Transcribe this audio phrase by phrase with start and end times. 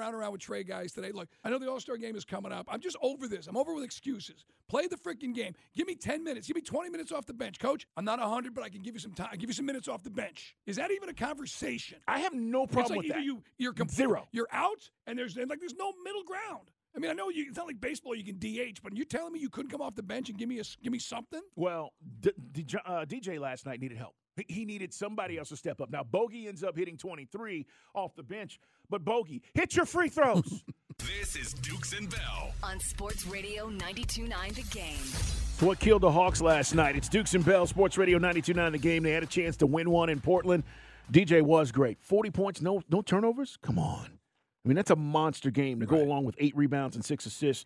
[0.00, 1.12] Around and around with Trae guys today.
[1.12, 2.66] Look, I know the All Star game is coming up.
[2.70, 3.46] I'm just over this.
[3.46, 4.46] I'm over with excuses.
[4.66, 5.52] Play the freaking game.
[5.76, 6.46] Give me 10 minutes.
[6.46, 7.86] Give me 20 minutes off the bench, coach.
[7.98, 9.36] I'm not 100, but I can give you some time.
[9.36, 10.56] Give you some minutes off the bench.
[10.64, 11.98] Is that even a conversation?
[12.08, 13.22] I have no problem like with that.
[13.24, 14.26] you you're complete, Zero.
[14.32, 16.70] You're out, and there's and like there's no middle ground.
[16.96, 18.14] I mean, I know you, it's not like baseball.
[18.14, 20.48] You can DH, but you're telling me you couldn't come off the bench and give
[20.48, 21.42] me a give me something?
[21.56, 24.14] Well, D- D- uh, DJ last night needed help.
[24.36, 25.90] He- He needed somebody else to step up.
[25.90, 30.62] Now, Bogey ends up hitting 23 off the bench, but Bogey, hit your free throws.
[30.98, 32.52] This is Dukes and Bell.
[32.62, 35.66] on Sports Radio 92.9 The Game.
[35.66, 36.94] What killed the Hawks last night.
[36.94, 39.02] It's Dukes and Bell, Sports Radio 92.9 The Game.
[39.02, 40.62] They had a chance to win one in Portland.
[41.10, 41.96] DJ was great.
[42.02, 43.56] 40 points, no no turnovers?
[43.62, 44.18] Come on.
[44.62, 47.64] I mean, that's a monster game to go along with eight rebounds and six assists.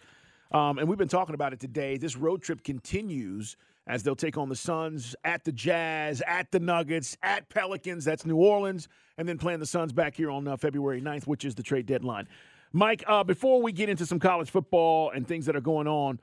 [0.52, 1.96] Um, and we've been talking about it today.
[1.96, 3.56] This road trip continues
[3.86, 8.04] as they'll take on the Suns at the Jazz, at the Nuggets, at Pelicans.
[8.04, 8.88] That's New Orleans.
[9.18, 11.86] And then playing the Suns back here on uh, February 9th, which is the trade
[11.86, 12.28] deadline.
[12.72, 16.18] Mike, uh, before we get into some college football and things that are going on,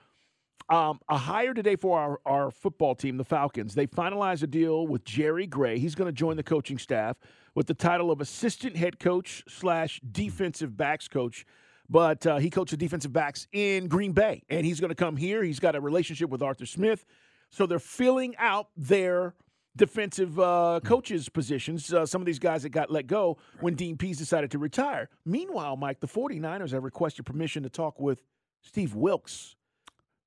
[0.69, 3.75] um, a hire today for our, our football team, the Falcons.
[3.75, 5.79] They finalized a deal with Jerry Gray.
[5.79, 7.17] He's going to join the coaching staff
[7.55, 11.45] with the title of assistant head coach slash defensive backs coach.
[11.89, 15.43] But uh, he coaches defensive backs in Green Bay, and he's going to come here.
[15.43, 17.05] He's got a relationship with Arthur Smith,
[17.51, 19.35] so they're filling out their
[19.75, 21.93] defensive uh, coaches positions.
[21.93, 25.09] Uh, some of these guys that got let go when Dean Pees decided to retire.
[25.25, 28.23] Meanwhile, Mike, the 49ers have requested permission to talk with
[28.61, 29.55] Steve Wilks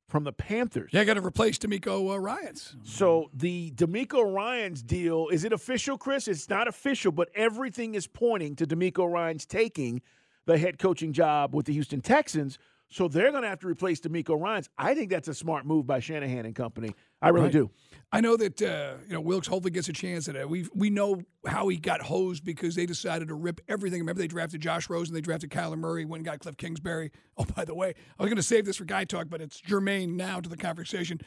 [0.09, 0.91] from the Panthers.
[0.93, 2.77] Yeah, got to replace DeMeco uh, Ryans.
[2.85, 6.29] So the DeMeco Ryan's deal is it official, Chris?
[6.29, 10.03] It's not official, but everything is pointing to DeMeco Ryan's taking
[10.47, 12.59] the head coaching job with the Houston Texans.
[12.94, 14.69] So they're going to have to replace DeMeco Ryan's.
[14.78, 16.94] I think that's a smart move by Shanahan and company.
[17.21, 17.53] I really Right.
[17.53, 17.71] do.
[18.12, 20.49] I know that uh, you know Wilks hopefully gets a chance at it.
[20.49, 23.99] We we know how he got hosed because they decided to rip everything.
[23.99, 27.10] Remember they drafted Josh Rosen, they drafted Kyler Murray, went and got Cliff Kingsbury.
[27.37, 29.61] Oh, by the way, I was going to save this for guy talk, but it's
[29.61, 31.21] germane now to the conversation.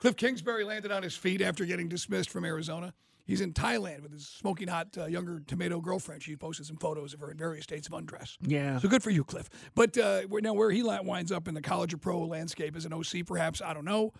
[0.00, 2.94] Cliff Kingsbury landed on his feet after getting dismissed from Arizona.
[3.24, 6.22] He's in Thailand with his smoking hot uh, younger tomato girlfriend.
[6.22, 8.36] She posted some photos of her in various states of undress.
[8.42, 8.78] Yeah.
[8.78, 9.48] So good for you, Cliff.
[9.74, 12.92] But uh, now where he winds up in the college or pro landscape as an
[12.92, 14.12] OC, perhaps I don't know.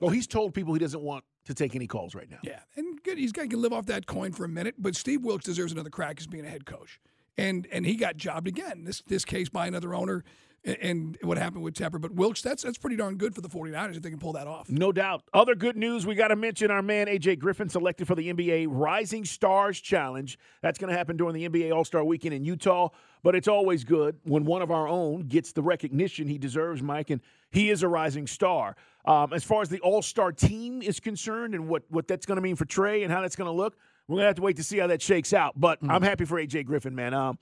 [0.00, 2.38] Well, he's told people he doesn't want to take any calls right now.
[2.42, 3.18] Yeah, and good.
[3.18, 4.74] He's got to live off that coin for a minute.
[4.78, 7.00] But Steve Wilks deserves another crack as being a head coach,
[7.36, 8.84] and and he got jobbed again.
[8.84, 10.24] This this case by another owner,
[10.64, 12.00] and, and what happened with Tepper.
[12.00, 14.46] But Wilks, that's that's pretty darn good for the 49ers if they can pull that
[14.46, 14.70] off.
[14.70, 15.22] No doubt.
[15.32, 18.66] Other good news, we got to mention our man AJ Griffin selected for the NBA
[18.70, 20.38] Rising Stars Challenge.
[20.60, 22.88] That's going to happen during the NBA All Star Weekend in Utah.
[23.22, 27.10] But it's always good when one of our own gets the recognition he deserves, Mike,
[27.10, 27.20] and
[27.52, 28.74] he is a rising star.
[29.04, 32.36] Um, as far as the All Star team is concerned and what, what that's going
[32.36, 33.76] to mean for Trae and how that's going to look,
[34.08, 35.54] we're going to have to wait to see how that shakes out.
[35.56, 37.14] But I'm happy for AJ Griffin, man.
[37.14, 37.38] Um,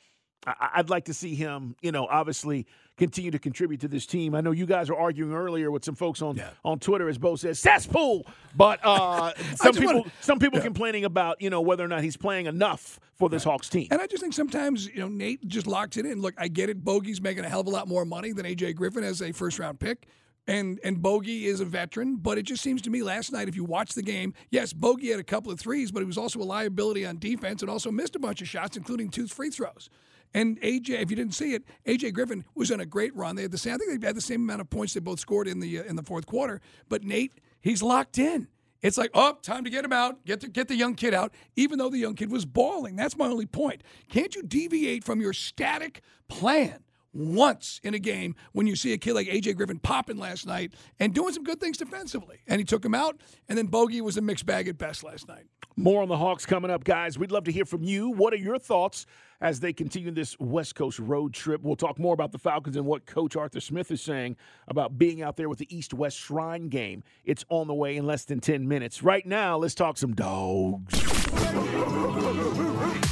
[0.46, 4.34] I- I'd like to see him, you know, obviously continue to contribute to this team.
[4.34, 7.36] I know you guys were arguing earlier with some folks on on Twitter, as Bo
[7.36, 8.26] says, cesspool.
[8.56, 12.16] But uh, some people, wanna- some people complaining about, you know, whether or not he's
[12.16, 13.88] playing enough for this Hawks team.
[13.90, 16.20] And I just think sometimes, you know, Nate just locks it in.
[16.22, 16.82] Look, I get it.
[16.84, 19.58] Bogey's making a hell of a lot more money than AJ Griffin as a first
[19.58, 20.06] round pick.
[20.46, 23.54] And and Bogey is a veteran, but it just seems to me last night, if
[23.56, 26.40] you watch the game, yes, Bogey had a couple of threes, but he was also
[26.40, 29.90] a liability on defense and also missed a bunch of shots, including two free throws.
[30.32, 33.36] And AJ, if you didn't see it, AJ Griffin was on a great run.
[33.36, 33.74] They had the same.
[33.74, 35.84] I think they had the same amount of points they both scored in the uh,
[35.84, 36.60] in the fourth quarter.
[36.88, 38.48] But Nate, he's locked in.
[38.82, 40.24] It's like, oh, time to get him out.
[40.24, 42.96] Get the, get the young kid out, even though the young kid was balling.
[42.96, 43.82] That's my only point.
[44.08, 48.98] Can't you deviate from your static plan once in a game when you see a
[48.98, 52.38] kid like AJ Griffin popping last night and doing some good things defensively?
[52.46, 55.28] And he took him out, and then Bogey was a mixed bag at best last
[55.28, 55.44] night.
[55.76, 57.18] More on the Hawks coming up, guys.
[57.18, 58.10] We'd love to hear from you.
[58.10, 59.04] What are your thoughts
[59.40, 61.62] as they continue this West Coast road trip?
[61.62, 64.36] We'll talk more about the Falcons and what Coach Arthur Smith is saying
[64.68, 67.02] about being out there with the East West Shrine game.
[67.24, 69.02] It's on the way in less than 10 minutes.
[69.02, 70.92] Right now, let's talk some dogs.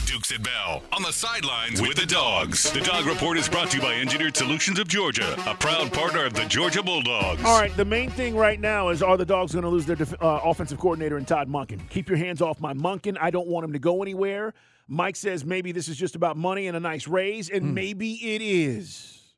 [0.06, 2.70] Dukes and Bell on the sidelines with the dogs.
[2.72, 6.24] The Dog Report is brought to you by Engineered Solutions of Georgia, a proud partner
[6.24, 7.42] of the Georgia Bulldogs.
[7.44, 9.96] All right, the main thing right now is are the dogs going to lose their
[9.96, 11.88] def- uh, offensive coordinator in Todd Monken?
[11.90, 13.16] Keep your hands off my Monken.
[13.20, 14.54] I don't want him to go anywhere.
[14.88, 18.40] Mike says maybe this is just about money and a nice raise, and maybe it
[18.42, 19.34] is.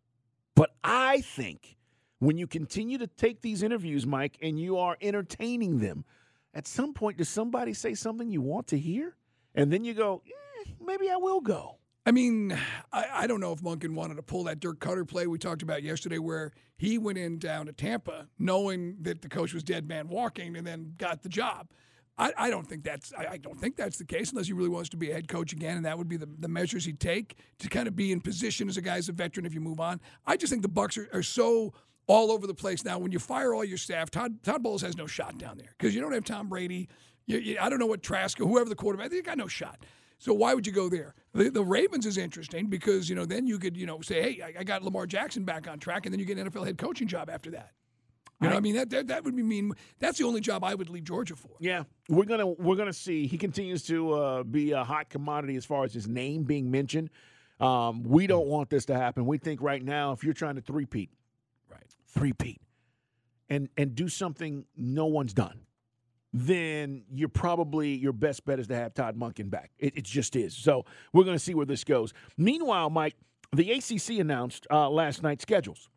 [0.55, 1.77] But I think
[2.21, 6.05] when you continue to take these interviews, Mike, and you are entertaining them,
[6.55, 9.17] at some point, does somebody say something you want to hear?
[9.55, 11.79] And then you go, eh, maybe I will go.
[12.07, 12.57] I mean,
[12.93, 15.63] I, I don't know if Monken wanted to pull that Dirk Koetter play we talked
[15.63, 19.87] about yesterday, where he went in down to Tampa knowing that the coach was dead
[19.87, 21.69] man walking, and then got the job.
[22.21, 24.69] I, I don't think that's I, I don't think that's the case unless he really
[24.69, 27.01] wants to be a head coach again, and that would be the, the measures he'd
[27.01, 29.61] take to kind of be in position as a guy as a veteran if you
[29.61, 30.01] move on.
[30.27, 31.73] I just think the Bucks are, are so
[32.07, 32.99] all over the place now.
[32.99, 35.95] When you fire all your staff, Todd Todd Bowles has no shot down there because
[35.95, 36.89] you don't have Tom Brady.
[37.27, 39.11] You, you, I don't know what Trask or whoever the quarterback.
[39.11, 39.79] They got no shot.
[40.19, 41.15] So why would you go there?
[41.33, 44.43] The, the Ravens is interesting because you know then you could you know say hey
[44.43, 46.77] I, I got Lamar Jackson back on track and then you get an NFL head
[46.77, 47.71] coaching job after that.
[48.41, 49.73] You know, I, mean that, that that would be mean.
[49.99, 51.51] That's the only job I would leave Georgia for.
[51.59, 53.27] Yeah, we're gonna we're gonna see.
[53.27, 57.11] He continues to uh, be a hot commodity as far as his name being mentioned.
[57.61, 59.27] Um, we don't want this to happen.
[59.27, 61.11] We think right now, if you're trying to three-peat,
[61.71, 61.83] Right.
[62.09, 62.63] three-peat,
[63.51, 65.61] and and do something no one's done,
[66.33, 69.71] then you're probably your best bet is to have Todd Monken back.
[69.79, 70.57] It, it just is.
[70.57, 72.15] So we're gonna see where this goes.
[72.39, 73.17] Meanwhile, Mike,
[73.53, 75.91] the ACC announced uh, last night schedules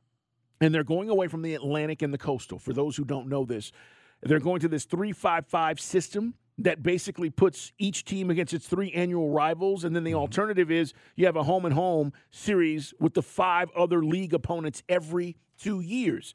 [0.64, 2.58] and they're going away from the Atlantic and the Coastal.
[2.58, 3.74] For those who don't know this,
[4.22, 9.30] they're going to this 355 system that basically puts each team against its three annual
[9.30, 9.84] rivals.
[9.84, 13.70] And then the alternative is you have a home and home series with the five
[13.76, 16.34] other league opponents every two years.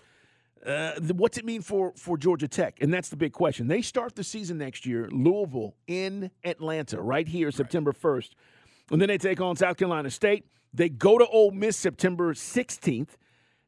[0.67, 2.77] Uh, what's it mean for, for Georgia Tech?
[2.83, 3.67] And that's the big question.
[3.67, 8.31] They start the season next year, Louisville in Atlanta, right here, September 1st.
[8.91, 10.45] And then they take on South Carolina State.
[10.75, 13.17] They go to Ole Miss September 16th.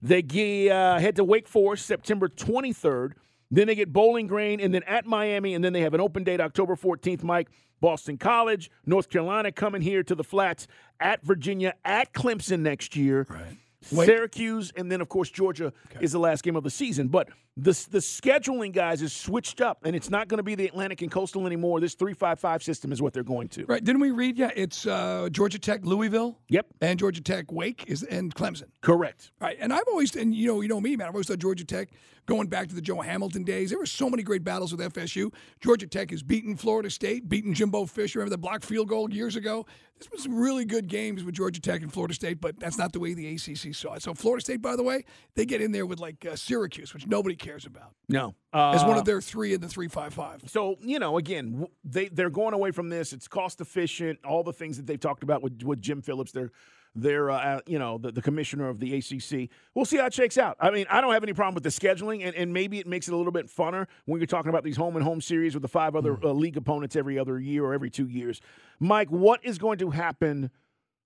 [0.03, 3.13] They ge- uh, head to Wake Forest September 23rd.
[3.51, 5.55] Then they get Bowling Green and then at Miami.
[5.55, 7.49] And then they have an open date October 14th, Mike.
[7.81, 10.67] Boston College, North Carolina coming here to the flats,
[11.01, 13.27] at Virginia, at Clemson next year.
[13.29, 13.57] Right.
[13.83, 17.09] Syracuse, and then of course Georgia is the last game of the season.
[17.09, 20.67] But the the scheduling guys is switched up, and it's not going to be the
[20.67, 21.81] Atlantic and Coastal anymore.
[21.81, 23.65] This three five five system is what they're going to.
[23.67, 23.83] Right?
[23.83, 24.39] Didn't we read?
[24.39, 26.39] Yeah, it's uh, Georgia Tech, Louisville.
[26.49, 26.67] Yep.
[26.81, 28.69] And Georgia Tech, Wake is and Clemson.
[28.81, 29.33] Correct.
[29.41, 29.57] Right.
[29.61, 31.09] And I've always, and you know, you know me, man.
[31.09, 31.91] I've always thought Georgia Tech,
[32.27, 35.33] going back to the Joe Hamilton days, there were so many great battles with FSU.
[35.61, 38.21] Georgia Tech has beaten Florida State, beaten Jimbo Fisher.
[38.21, 39.67] Remember the block field goal years ago?
[40.01, 42.95] There's been some really good games with Georgia Tech and Florida State, but that's not
[42.95, 44.03] the way the ACC saw it.
[44.03, 45.05] So Florida State, by the way,
[45.35, 48.35] they get in there with like uh, Syracuse, which nobody cares about, No.
[48.51, 50.41] Uh, as one of their three in the three five five.
[50.47, 53.13] So you know, again, they they're going away from this.
[53.13, 54.25] It's cost efficient.
[54.25, 56.51] All the things that they've talked about with with Jim Phillips, they're
[56.95, 59.49] they're uh, you know the, the commissioner of the ACC.
[59.75, 60.57] We'll see how it shakes out.
[60.61, 63.09] I mean, I don't have any problem with the scheduling, and, and maybe it makes
[63.09, 65.63] it a little bit funner when you're talking about these home and home series with
[65.63, 68.41] the five other uh, league opponents every other year or every two years.
[68.79, 70.51] Mike, what is going to happen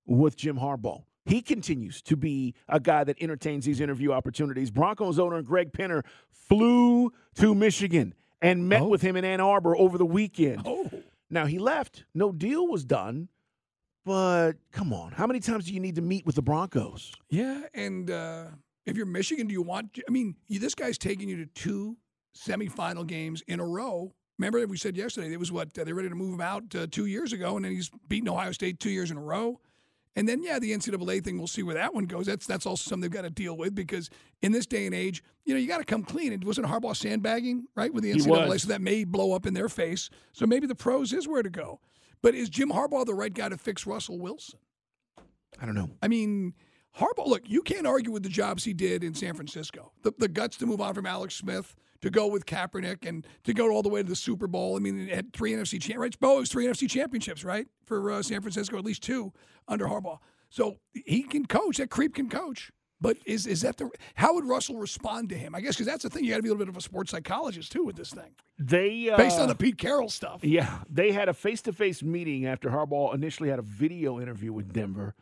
[0.06, 1.02] with Jim Harbaugh?
[1.26, 4.70] He continues to be a guy that entertains these interview opportunities.
[4.70, 9.96] Broncos owner Greg Penner flew to Michigan and met with him in Ann Arbor over
[9.96, 10.62] the weekend.
[10.66, 10.90] Oh,
[11.30, 12.04] Now he left.
[12.14, 13.28] No deal was done.
[14.04, 17.12] But come on, how many times do you need to meet with the Broncos?
[17.30, 17.62] yeah.
[17.72, 18.46] And uh,
[18.86, 19.98] if you're Michigan, do you want?
[20.06, 21.96] I mean, you, this guy's taking you to two
[22.36, 24.12] semifinal games in a row.
[24.38, 26.86] Remember, we said yesterday it was what uh, they're ready to move him out uh,
[26.90, 29.60] two years ago, and then he's beaten Ohio State two years in a row.
[30.16, 32.26] And then, yeah, the NCAA thing, we'll see where that one goes.
[32.26, 34.10] That's that's also something they've got to deal with because
[34.42, 36.32] in this day and age, you know, you got to come clean.
[36.32, 39.68] It wasn't Harbaugh sandbagging, right, with the NCAA, so that may blow up in their
[39.68, 40.10] face.
[40.32, 41.80] So maybe the pros is where to go.
[42.24, 44.58] But is Jim Harbaugh the right guy to fix Russell Wilson?
[45.60, 45.90] I don't know.
[46.02, 46.54] I mean,
[46.98, 49.92] Harbaugh, look, you can't argue with the jobs he did in San Francisco.
[50.04, 53.52] The, the guts to move on from Alex Smith, to go with Kaepernick, and to
[53.52, 54.74] go all the way to the Super Bowl.
[54.74, 55.98] I mean, it had three NFC championships.
[55.98, 56.20] Right?
[56.20, 57.66] Bo, was three NFC championships, right?
[57.84, 59.30] For uh, San Francisco, at least two
[59.68, 60.16] under Harbaugh.
[60.48, 61.76] So he can coach.
[61.76, 62.72] That creep can coach.
[63.00, 65.54] But is is that the how would Russell respond to him?
[65.54, 66.24] I guess because that's the thing.
[66.24, 68.34] You got to be a little bit of a sports psychologist too with this thing,
[68.58, 70.42] They uh, based on the Pete Carroll stuff.
[70.42, 75.14] Yeah, they had a face-to-face meeting after Harbaugh initially had a video interview with Denver,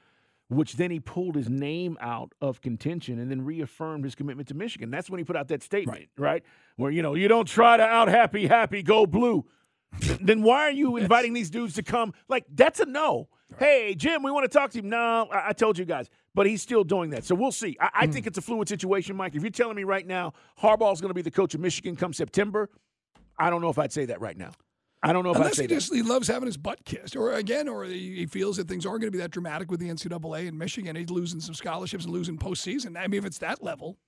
[0.48, 4.54] which then he pulled his name out of contention and then reaffirmed his commitment to
[4.54, 4.90] Michigan.
[4.90, 6.44] That's when he put out that statement, right?
[6.76, 9.44] Where you know you don't try to out happy happy go blue.
[10.20, 12.12] then why are you inviting these dudes to come?
[12.28, 13.28] Like, that's a no.
[13.58, 14.82] Hey, Jim, we want to talk to you.
[14.82, 16.08] No, I, I told you guys.
[16.34, 17.24] But he's still doing that.
[17.24, 17.76] So we'll see.
[17.80, 18.12] I, I Hmm.
[18.12, 19.34] think it's a fluid situation, Mike.
[19.34, 22.12] If you're telling me right now Harbaugh's going to be the coach of Michigan come
[22.12, 22.70] September,
[23.38, 24.52] I don't know if I'd say that right now.
[25.02, 25.74] I don't know if I'd Unless say he that.
[25.74, 28.86] just he loves having his butt kissed, or again, or he he feels that things
[28.86, 30.94] aren't going to be that dramatic with the NCAA and Michigan.
[30.96, 32.96] He's losing some scholarships and losing postseason.
[32.96, 33.98] I mean, if it's that level,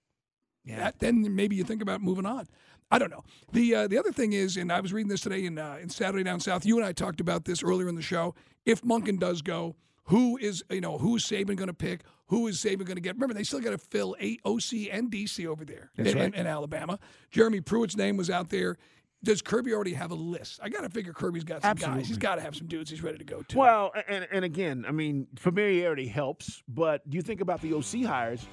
[0.64, 2.46] yeah, then maybe you think about moving on.
[2.92, 3.24] I don't know.
[3.52, 5.88] The uh, the other thing is, and I was reading this today in uh, in
[5.88, 6.64] Saturday Down South.
[6.64, 8.34] You and I talked about this earlier in the show.
[8.64, 12.02] If Monken does go, who is you know who's Saban going to pick?
[12.28, 13.14] Who is Saban going to get?
[13.14, 16.46] Remember, they still got to fill eight OC and DC over there in, in- in
[16.46, 16.98] Alabama.
[17.30, 18.76] Jeremy Pruitt's name was out there.
[19.22, 20.60] Does Kirby already have a list?
[20.62, 22.06] I got to figure Kirby's got some guys.
[22.06, 23.58] He's got to have some dudes he's ready to go to.
[23.58, 28.04] Well, and, and again, I mean, familiarity helps, but do you think about the OC
[28.06, 28.46] hires?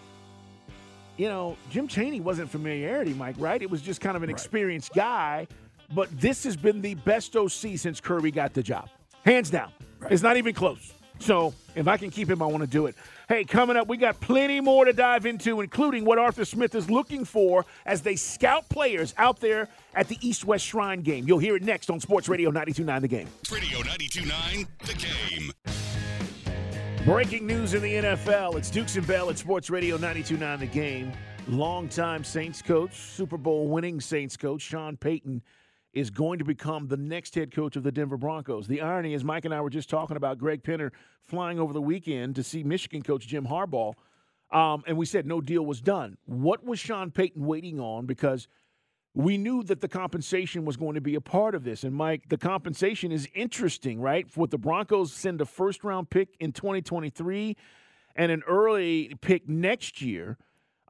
[1.18, 3.62] You know, Jim Chaney wasn't familiarity, Mike, right?
[3.62, 5.46] It was just kind of an experienced guy,
[5.94, 8.90] but this has been the best OC since Kirby got the job.
[9.26, 9.72] Hands down.
[10.10, 10.94] It's not even close.
[11.22, 12.96] So if I can keep him, I want to do it.
[13.30, 16.90] Hey, coming up, we got plenty more to dive into, including what Arthur Smith is
[16.90, 21.28] looking for as they scout players out there at the East West Shrine game.
[21.28, 23.28] You'll hear it next on Sports Radio 929 The Game.
[23.52, 25.52] Radio 92.9 The Game.
[27.06, 28.58] Breaking news in the NFL.
[28.58, 31.12] It's Dukes and Bell at Sports Radio 92.9 The Game.
[31.48, 35.42] Longtime Saints coach, Super Bowl winning Saints coach, Sean Payton,
[35.94, 38.68] is going to become the next head coach of the Denver Broncos.
[38.68, 41.82] The irony is, Mike and I were just talking about Greg Penner flying over the
[41.82, 43.94] weekend to see Michigan coach Jim Harbaugh,
[44.52, 46.18] um, and we said no deal was done.
[46.26, 48.06] What was Sean Payton waiting on?
[48.06, 48.48] Because
[49.14, 51.84] we knew that the compensation was going to be a part of this.
[51.84, 54.30] And Mike, the compensation is interesting, right?
[54.30, 57.58] For the Broncos send a first round pick in 2023
[58.16, 60.38] and an early pick next year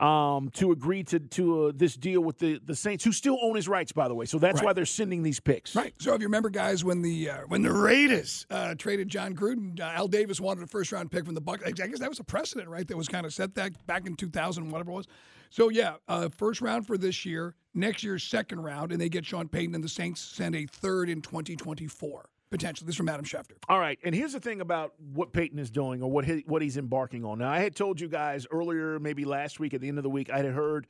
[0.02, 3.56] um, to agree to to uh, this deal with the the Saints, who still own
[3.56, 4.26] his rights, by the way.
[4.26, 4.66] So that's Right.
[4.66, 5.76] why they're sending these picks.
[5.76, 5.94] Right.
[6.00, 9.80] So if you remember, guys, when the uh, when the Raiders uh, traded Jon Gruden,
[9.80, 11.64] uh, Al Davis wanted a first round pick from the Bucks.
[11.66, 12.88] I guess that was a precedent, right?
[12.88, 15.08] That was kind of set that back in 2000, whatever it was.
[15.52, 19.26] So yeah, uh, first round for this year, next year's second round, and they get
[19.26, 22.86] Sean Payton, and the Saints send a third in 2024 potentially.
[22.86, 23.54] This is from Adam Schefter.
[23.68, 26.62] All right, and here's the thing about what Payton is doing or what he, what
[26.62, 27.40] he's embarking on.
[27.40, 30.10] Now, I had told you guys earlier, maybe last week at the end of the
[30.10, 30.86] week, I had heard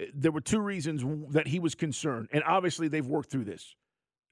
[0.00, 1.02] uh, there were two reasons
[1.32, 3.74] that he was concerned, and obviously they've worked through this: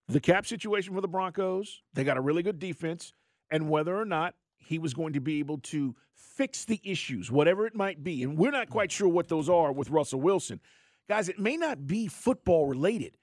[0.07, 1.83] the cap situation for the Broncos.
[1.95, 3.13] They got a really good defense,
[3.51, 7.67] and whether or not he was going to be able to fix the issues, whatever
[7.67, 10.61] it might be, and we're not quite sure what those are with Russell Wilson.
[11.09, 13.17] Guys, it may not be football related.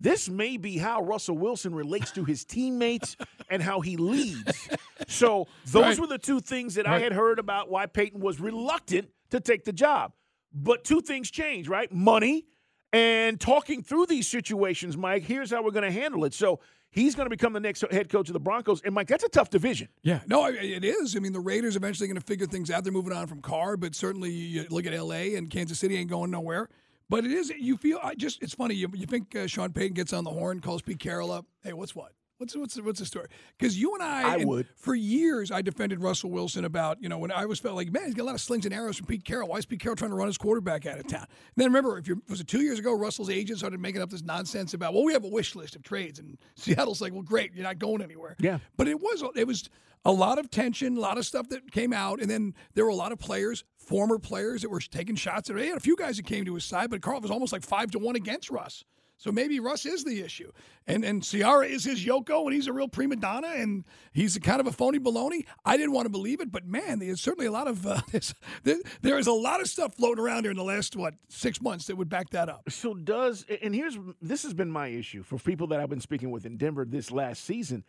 [0.00, 3.16] This may be how Russell Wilson relates to his teammates
[3.50, 4.68] and how he leads.
[5.08, 5.98] So those Right.
[5.98, 9.64] were the two things that I had heard about why Payton was reluctant to take
[9.64, 10.12] the job.
[10.54, 11.90] But two things changed, right?
[11.92, 12.46] Money
[12.92, 15.22] and talking through these situations, Mike.
[15.24, 16.32] Here's how we're going to handle it.
[16.32, 18.80] So he's going to become the next head coach of the Broncos.
[18.82, 19.88] And Mike, that's a tough division.
[20.02, 21.14] Yeah, no, it is.
[21.16, 22.84] I mean, the Raiders eventually going to figure things out.
[22.84, 25.34] They're moving on from Carr, but certainly you look at L.A.
[25.34, 26.68] and Kansas City ain't going nowhere.
[27.10, 27.50] But it is.
[27.50, 27.98] You feel.
[28.02, 28.42] I just.
[28.42, 28.74] It's funny.
[28.74, 31.46] You, you think uh, Sean Payton gets on the horn, calls Pete Carroll up.
[31.62, 32.12] Hey, what's what?
[32.38, 33.26] What's what's what's the story?
[33.58, 34.68] Because you and I, I and would.
[34.76, 38.04] for years, I defended Russell Wilson about you know when I always felt like man,
[38.04, 39.48] he's got a lot of slings and arrows from Pete Carroll.
[39.48, 41.26] Why is Pete Carroll trying to run his quarterback out of town?
[41.28, 44.10] And then remember, if you was it two years ago, Russell's agent started making up
[44.10, 47.22] this nonsense about well, we have a wish list of trades, and Seattle's like, well,
[47.22, 48.36] great, you're not going anywhere.
[48.38, 48.58] Yeah.
[48.76, 49.68] But it was it was
[50.04, 52.90] a lot of tension, a lot of stuff that came out, and then there were
[52.90, 55.56] a lot of players, former players, that were taking shots at.
[55.56, 57.64] He had a few guys that came to his side, but Carl was almost like
[57.64, 58.84] five to one against Russ.
[59.18, 60.52] So maybe Russ is the issue,
[60.86, 64.40] and and Ciara is his Yoko, and he's a real prima donna, and he's a
[64.40, 65.44] kind of a phony baloney.
[65.64, 68.00] I didn't want to believe it, but man, there's certainly a lot of uh,
[68.62, 71.60] there, there is a lot of stuff floating around here in the last what six
[71.60, 72.70] months that would back that up.
[72.70, 76.30] So does and here's this has been my issue for people that I've been speaking
[76.30, 77.84] with in Denver this last season.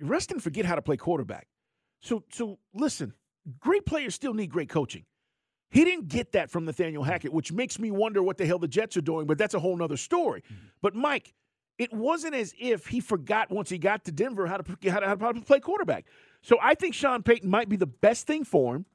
[0.00, 1.48] Russ didn't forget how to play quarterback.
[2.02, 3.14] So so listen,
[3.58, 5.06] great players still need great coaching.
[5.70, 8.68] He didn't get that from Nathaniel Hackett, which makes me wonder what the hell the
[8.68, 10.42] Jets are doing, but that's a whole nother story.
[10.82, 11.32] But Mike,
[11.78, 15.06] it wasn't as if he forgot once he got to Denver how to, how to,
[15.06, 16.06] how to play quarterback.
[16.42, 18.86] So I think Sean Payton might be the best thing for him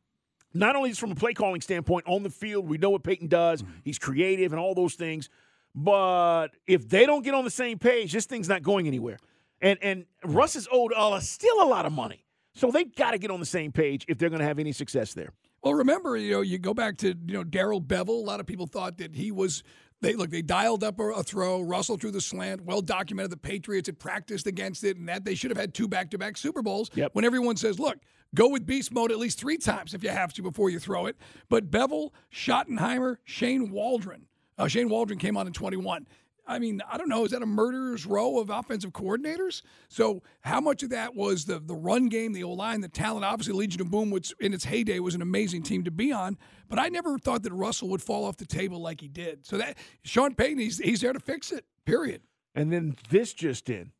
[0.55, 3.27] not only just from a play calling standpoint on the field, we know what Payton
[3.27, 3.63] does.
[3.83, 5.29] He's creative and all those things.
[5.75, 9.17] But if they don't get on the same page, this thing's not going anywhere.
[9.61, 12.23] And and Russ is owed uh, still a lot of money.
[12.53, 14.71] So they've got to get on the same page if they're going to have any
[14.71, 15.33] success there.
[15.65, 18.09] Well, remember, you know, you go back to you know Darrell Bevell.
[18.09, 19.63] A lot of people thought that he was.
[19.99, 20.29] They look.
[20.29, 21.61] They dialed up a, a throw.
[21.61, 22.63] Russell threw the slant.
[22.63, 23.31] Well documented.
[23.31, 26.61] The Patriots had practiced against it, and that they should have had two back-to-back Super
[26.61, 26.91] Bowls.
[26.93, 27.15] Yep.
[27.15, 27.97] When everyone says, "Look,
[28.35, 31.07] go with beast mode at least three times if you have to before you throw
[31.07, 31.17] it."
[31.49, 34.27] But Bevell, Schottenheimer, Shane Waldron.
[34.59, 36.05] Uh, Shane Waldron came on in 21.
[36.47, 37.25] I mean, I don't know.
[37.25, 39.61] Is that a murderer's row of offensive coordinators?
[39.87, 43.25] So, how much of that was the the run game, the O line, the talent?
[43.25, 46.37] Obviously, Legion of Boom, which in its heyday was an amazing team to be on.
[46.67, 49.45] But I never thought that Russell would fall off the table like he did.
[49.45, 51.65] So that Sean Payton, he's he's there to fix it.
[51.85, 52.21] Period.
[52.53, 53.91] And then this just in.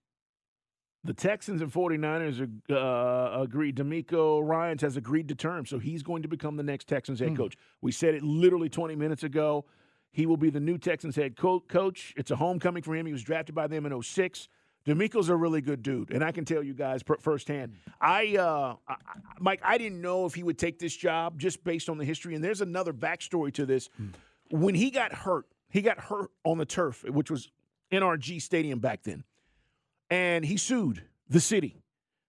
[1.04, 3.76] The Texans and 49ers are, uh, agreed.
[3.76, 7.38] DeMeco Ryans has agreed to terms, so he's going to become the next Texans head
[7.38, 7.56] coach.
[7.82, 9.66] We said it literally 20 minutes ago.
[10.16, 12.14] He will be the new Texans head co- coach.
[12.16, 13.06] It's a homecoming for him.
[13.06, 14.48] He was drafted by them in 06.
[14.88, 17.74] DeMeco's a really good dude, and I can tell you guys per- firsthand.
[18.00, 18.96] I, uh, I,
[19.42, 22.34] Mike, I didn't know if he would take this job just based on the history.
[22.34, 23.90] And there's another backstory to this.
[24.52, 27.52] When he got hurt, he got hurt on the turf, which was
[27.92, 29.26] NRG Stadium back then,
[30.10, 31.82] and he sued the city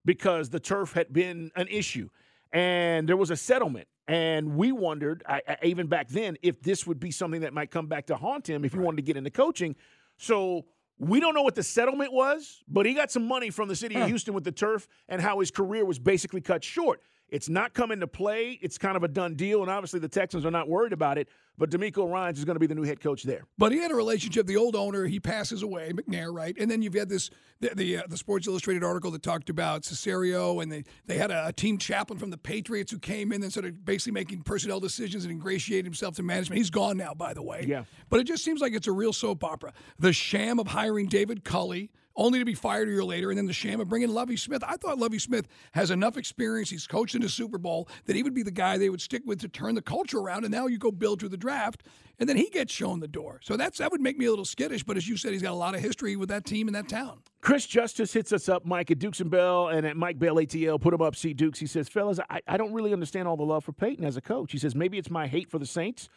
[0.05, 2.09] because the turf had been an issue,
[2.57, 3.87] and there was a settlement.
[4.09, 7.71] And we wondered, I, I, even back then, if this would be something that might
[7.71, 9.77] come back to haunt him if he wanted to get into coaching.
[10.17, 10.65] So
[10.99, 13.97] we don't know what the settlement was, but he got some money from the city
[13.97, 17.03] of Houston with the turf and how his career was basically cut short.
[17.29, 18.59] It's not coming to play.
[18.63, 21.29] It's kind of a done deal, and obviously the Texans are not worried about it.
[21.59, 23.47] But DeMeco Ryans is going to be the new head coach there.
[23.57, 24.47] But he had a relationship.
[24.47, 26.55] The old owner, he passes away, McNair, right?
[26.59, 27.31] And then you've had this
[27.61, 31.31] the the, uh, the Sports Illustrated article that talked about Caserio, and they they had
[31.31, 34.81] a, a team chaplain from the Patriots who came in and started basically making personnel
[34.81, 36.59] decisions and ingratiated himself to management.
[36.59, 37.65] He's gone now, by the way.
[37.67, 37.85] Yeah.
[38.11, 39.73] But it just seems like it's a real soap opera.
[39.99, 41.91] The sham of hiring David Culley.
[42.17, 44.65] Only to be fired a year later, and then the sham of bringing Lovie Smith.
[44.67, 46.71] I thought Lovie Smith has enough experience.
[46.71, 49.23] He's coached in a Super Bowl that he would be the guy they would stick
[49.27, 50.45] with to turn the culture around.
[50.45, 51.83] And now you go build through the draft,
[52.19, 53.41] and then he gets shown the door.
[53.43, 54.83] So that's that would make me a little skittish.
[54.83, 56.89] But as you said, he's got a lot of history with that team in that
[56.89, 57.19] town.
[57.43, 60.81] Chris Justice hits us up, Mike at Dukes and Bell, and at Mike Bell ATL.
[60.81, 61.59] Put him up, see Dukes.
[61.59, 64.23] He says, "Fellas, I, I don't really understand all the love for Payton as a
[64.23, 66.09] coach." He says, "Maybe it's my hate for the Saints.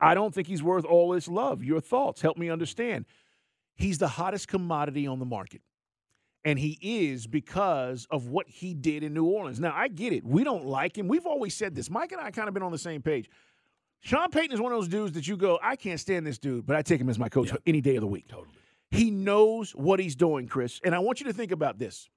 [0.00, 1.64] I don't think he's worth all this love.
[1.64, 3.04] Your thoughts help me understand.
[3.78, 5.62] He's the hottest commodity on the market."
[6.44, 9.58] And he is because of what he did in New Orleans.
[9.58, 10.24] Now, I get it.
[10.24, 11.08] We don't like him.
[11.08, 11.90] We've always said this.
[11.90, 13.28] Mike and I kind of been on the same page.
[14.00, 16.64] Sean Payton is one of those dudes that you go, I can't stand this dude,
[16.66, 18.28] but I take him as my coach any day of the week.
[18.28, 18.54] Totally.
[18.90, 20.80] He knows what he's doing, Chris.
[20.84, 22.08] And I want you to think about this.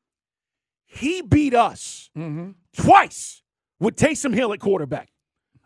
[0.85, 2.51] He beat us mm-hmm.
[2.75, 3.41] twice
[3.79, 5.09] with Taysom Hill at quarterback.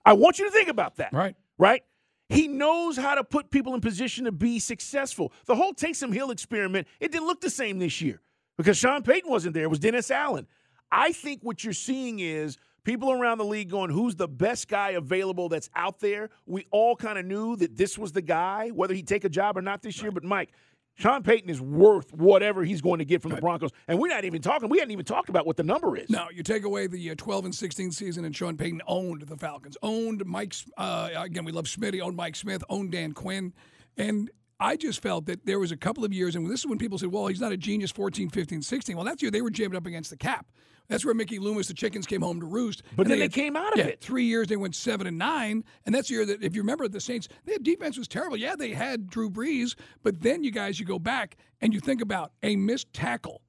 [0.06, 1.12] I want you to think about that.
[1.14, 1.36] Right.
[1.58, 1.84] Right?
[2.30, 5.32] He knows how to put people in position to be successful.
[5.46, 8.22] The whole Taysom Hill experiment, it didn't look the same this year
[8.58, 9.64] because Sean Payton wasn't there.
[9.64, 10.48] It was Dennis Allen.
[10.92, 14.92] I think what you're seeing is people around the league going, who's the best guy
[14.92, 16.30] available that's out there?
[16.46, 19.58] We all kind of knew that this was the guy, whether he'd take a job
[19.58, 20.12] or not this year.
[20.12, 20.52] But Mike,
[20.96, 23.72] Sean Payton is worth whatever he's going to get from the Broncos.
[23.88, 26.10] And we're not even talking, we hadn't even talked about what the number is.
[26.10, 29.36] No, you take away the uh, 12 and 16 season, and Sean Payton owned the
[29.36, 30.56] Falcons, owned Mike.
[30.78, 33.54] Uh, again, we love Smitty, owned Mike Smith, owned Dan Quinn,
[33.98, 34.30] and.
[34.58, 36.98] I just felt that there was a couple of years, and this is when people
[36.98, 38.96] said, well, he's not a genius 14, 15, 16.
[38.96, 40.46] Well, that's year they were jammed up against the cap.
[40.88, 42.84] That's where Mickey Loomis, the chickens, came home to roost.
[42.96, 44.02] But And then they had- came out of yeah, it.
[44.02, 46.88] Three years they went seven and nine, and that's the year that if you remember
[46.88, 48.38] the Saints, their defense was terrible.
[48.38, 52.02] Yeah, they had Drew Brees, but then you guys you go back and you think
[52.02, 53.42] about a missed tackle.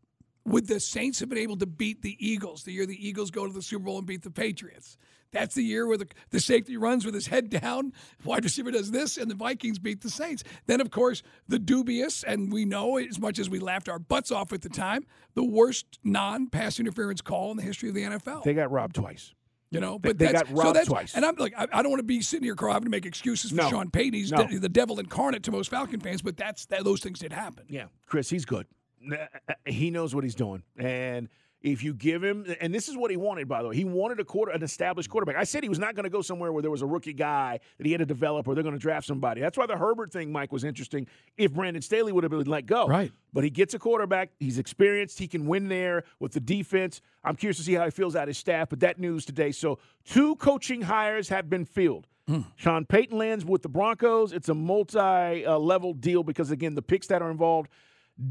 [0.46, 3.46] Would the Saints have been able to beat the Eagles the year the Eagles go
[3.46, 4.96] to the Super Bowl and beat the Patriots?
[5.32, 7.92] That's the year where the, the safety runs with his head down,
[8.24, 10.44] wide receiver does this, and the Vikings beat the Saints.
[10.66, 14.30] Then, of course, the dubious, and we know as much as we laughed our butts
[14.30, 18.02] off at the time, the worst non pass interference call in the history of the
[18.02, 18.44] NFL.
[18.44, 19.34] They got robbed twice.
[19.70, 21.14] You know, but they that's, got so robbed that's, twice.
[21.16, 23.04] And I'm like, I, I don't want to be sitting here, Carl, having to make
[23.04, 23.68] excuses for No.
[23.68, 24.14] Sean Payton.
[24.14, 24.44] He's No.
[24.44, 27.64] the, the devil incarnate to most Falcon fans, but that's that, those things did happen.
[27.68, 28.66] Yeah, Chris, he's good.
[29.10, 29.16] Uh,
[29.48, 31.28] uh, he knows what he's doing, and
[31.62, 34.20] if you give him, and this is what he wanted, by the way, he wanted
[34.20, 35.36] a quarter, an established quarterback.
[35.36, 37.58] I said he was not going to go somewhere where there was a rookie guy
[37.78, 39.40] that he had to develop, or they're going to draft somebody.
[39.40, 41.06] That's why the Herbert thing, Mike, was interesting.
[41.36, 43.12] If Brandon Staley would have been let go, Right.
[43.32, 44.30] But he gets a quarterback.
[44.40, 45.18] He's experienced.
[45.18, 47.02] He can win there with the defense.
[47.22, 48.70] I'm curious to see how he feels out his staff.
[48.70, 49.52] But that news today.
[49.52, 52.06] So two coaching hires have been filled.
[52.28, 52.40] Hmm.
[52.56, 54.32] Sean Payton lands with the Broncos.
[54.32, 57.68] It's a multi-level uh, deal because again, the picks that are involved.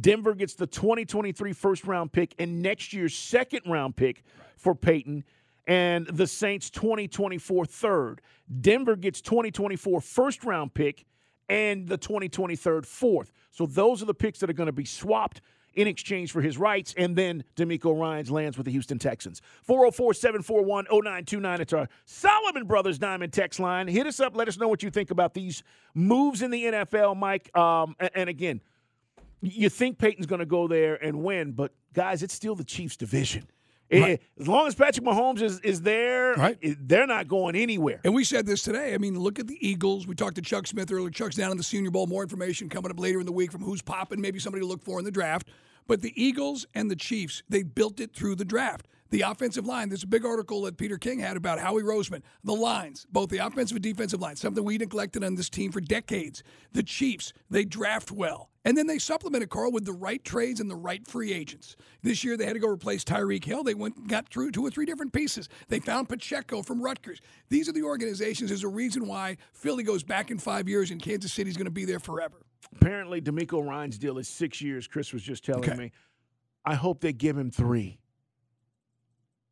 [0.02, 4.24] Denver gets the 2023 first round pick and next year's second round pick
[4.58, 5.24] for Payton,
[5.67, 8.21] and the Saints 2024 third.
[8.62, 11.06] Denver gets 2024 first round pick
[11.50, 13.32] and the 2023 fourth.
[13.52, 15.41] So those are the picks that are going to be swapped
[15.76, 16.93] in exchange for his rights.
[16.98, 19.41] And then DeMeco Ryans lands with the Houston Texans.
[19.63, 21.62] 404 741 0929.
[21.62, 23.88] It's our Solomon Brothers Diamond text line.
[23.88, 24.36] Hit us up.
[24.36, 27.56] Let us know what you think about these moves in the NFL, Mike.
[27.56, 28.62] Um, and again,
[29.41, 32.98] you think Payton's going to go there and win, but guys, it's still the Chiefs'
[32.98, 33.48] division.
[33.91, 34.21] Eh, Right.
[34.39, 36.58] As long as Patrick Mahomes is, is there, Right.
[36.63, 38.02] eh, they're not going anywhere.
[38.04, 38.95] And we said this today.
[38.95, 40.08] I mean, look at the Eagles.
[40.08, 41.12] We talked to Chuck Smith earlier.
[41.12, 42.08] Chuck's down in the Senior Bowl.
[42.08, 44.82] More information coming up later in the week from who's popping, maybe somebody to look
[44.82, 45.48] for in the draft.
[45.88, 48.88] But the Eagles and the Chiefs, they built it through the draft.
[49.12, 52.24] The offensive line, there's a big article that Peter King had about Howie Roseman.
[52.43, 55.80] The lines, both the offensive and defensive line, something we neglected on this team for
[55.80, 56.41] decades.
[56.71, 58.50] The Chiefs, they draft well.
[58.65, 61.75] And then they supplemented Carl with the right trades and the right free agents.
[62.01, 63.63] This year they had to go replace Tyreek Hill.
[63.63, 65.47] They went and got through two or three different pieces.
[65.67, 67.21] They found Pacheco from Rutgers.
[67.49, 68.49] These are the organizations.
[68.49, 71.71] There's a reason why Philly goes back in five years and Kansas City's going to
[71.71, 72.38] be there forever.
[72.75, 74.88] Apparently, DeMeco Ryan's deal is six years.
[74.88, 75.78] Chris was just telling Okay.
[75.78, 75.91] me.
[76.65, 77.99] I hope they give him three.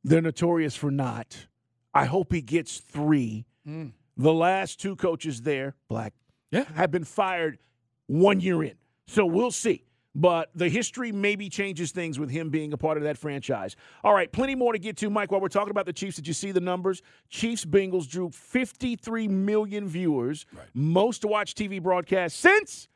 [0.03, 1.47] They're notorious for not.
[1.93, 3.45] I hope he gets three.
[3.63, 3.89] Hmm.
[4.17, 6.13] The last two coaches there, black,
[6.51, 6.63] Yeah.
[6.73, 7.59] have been fired
[8.07, 8.73] one year in.
[9.07, 9.85] So we'll see.
[10.15, 13.75] But the history maybe changes things with him being a part of that franchise.
[14.03, 15.31] All right, plenty more to get to, Mike.
[15.31, 17.01] While we're talking about the Chiefs, did you see the numbers?
[17.29, 22.87] Chiefs Bengals drew 53 million viewers, most watched TV broadcast since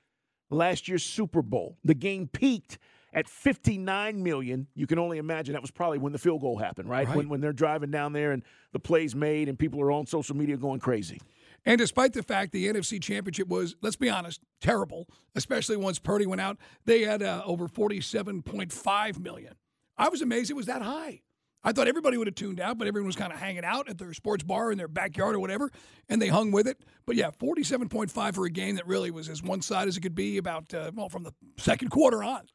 [0.52, 1.78] last year's Super Bowl.
[1.84, 2.78] The game peaked
[3.14, 4.68] at 59 million.
[4.76, 7.08] You can only imagine that was probably when the field goal happened, right?
[7.08, 7.18] Right.
[7.18, 8.44] When, when they're driving down there and
[8.74, 11.20] the plays made and people are on social media going crazy.
[11.66, 16.26] And despite the fact the NFC Championship was, let's be honest, terrible, especially once Purdy
[16.26, 19.56] went out, they had uh, over 47.5 million.
[19.98, 21.22] I was amazed it was that high.
[21.64, 23.98] I thought everybody would have tuned out, but everyone was kind of hanging out at
[23.98, 25.70] their sports bar in their backyard or whatever,
[26.08, 26.78] and they hung with it.
[27.06, 30.16] But yeah, 47.5 for a game that really was as one side as it could
[30.16, 32.48] be about, uh, well, from the second quarter on.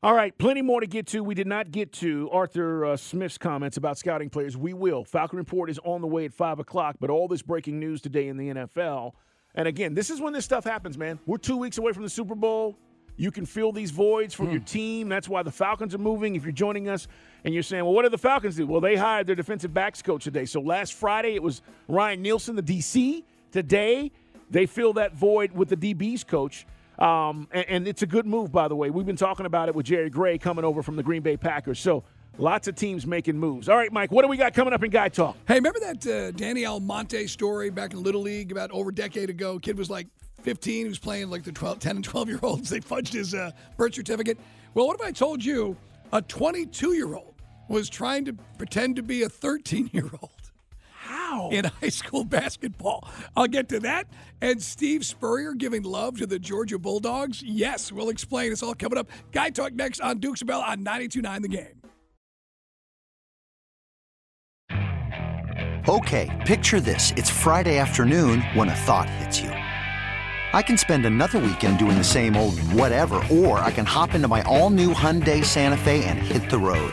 [0.00, 1.24] All right, plenty more to get to.
[1.24, 4.56] We did not get to Arthur uh, Smith's comments about scouting players.
[4.56, 5.04] We will.
[5.04, 8.28] Falcon Report is on the way at 5 o'clock, but all this breaking news today
[8.28, 9.14] in the NFL.
[9.56, 11.18] And again, this is when this stuff happens, man.
[11.26, 12.78] We're two weeks away from the Super Bowl.
[13.16, 15.08] You can fill these voids from your team.
[15.08, 16.36] That's why the Falcons are moving.
[16.36, 17.08] If you're joining us
[17.42, 18.68] and you're saying, well, what did the Falcons do?
[18.68, 20.44] Well, they hired their defensive backs coach today.
[20.44, 23.24] So last Friday, it was Ryan Nielsen, the DC.
[23.50, 24.12] Today,
[24.48, 26.66] they fill that void with the DB's coach.
[26.98, 28.90] Um, and, and it's a good move, by the way.
[28.90, 31.78] We've been talking about it with Jerry Gray coming over from the Green Bay Packers.
[31.78, 32.04] So
[32.38, 33.68] lots of teams making moves.
[33.68, 35.36] All right, Mike, what do we got coming up in Guy Talk?
[35.46, 39.30] Hey, remember that uh, Danny Almonte story back in Little League about over a decade
[39.30, 39.58] ago?
[39.58, 40.08] Kid was like
[40.42, 40.84] 15.
[40.84, 42.70] He was playing like the 12, 10 and 12 year olds.
[42.78, 44.38] They fudged his uh, birth certificate.
[44.74, 45.76] Well, what if I told you
[46.12, 47.34] a 22 year old
[47.68, 50.30] was trying to pretend to be a 13 year old?
[51.28, 51.48] How?
[51.50, 53.08] in high school basketball.
[53.36, 54.06] I'll get to that.
[54.40, 57.42] And Steve Spurrier giving love to the Georgia Bulldogs.
[57.42, 58.52] Yes, we'll explain.
[58.52, 59.08] It's all coming up.
[59.32, 61.74] Guy Talk next on Dukes Bell on 92.9 The Game.
[65.88, 67.12] Okay, picture this.
[67.16, 69.48] It's Friday afternoon when a thought hits you.
[69.48, 74.28] I can spend another weekend doing the same old whatever, or I can hop into
[74.28, 76.92] my all new Hyundai Santa Fe and hit the road.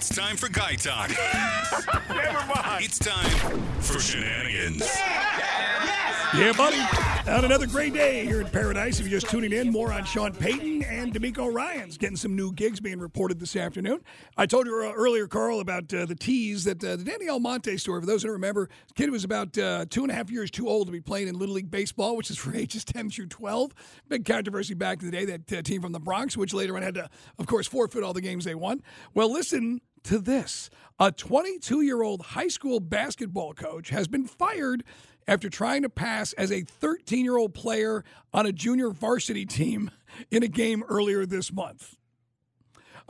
[0.00, 1.10] It's time for Guy Talk.
[2.08, 2.82] Never mind.
[2.86, 4.80] It's time for shenanigans.
[6.32, 6.78] Yeah, buddy.
[7.28, 8.98] On another great day here in Paradise.
[8.98, 12.50] If you're just tuning in, more on Sean Payton and DeMeco Ryan's getting some new
[12.52, 14.00] gigs being reported this afternoon.
[14.38, 17.76] I told you uh, earlier, Carl, about uh, the tease that uh, the Danny Almonte
[17.76, 18.00] story.
[18.00, 20.50] For those who don't remember, the kid was about uh, two and a half years
[20.50, 23.26] too old to be playing in Little League Baseball, which is for ages 10 through
[23.26, 23.72] 12.
[24.08, 26.82] Big controversy back in the day, that uh, team from the Bronx, which later on
[26.82, 28.82] had to, of course, forfeit all the games they won.
[29.14, 30.70] Well, listen to this.
[30.98, 34.84] A 22 year old high school basketball coach has been fired
[35.26, 39.90] after trying to pass as a 13 year old player on a junior varsity team
[40.30, 41.96] in a game earlier this month.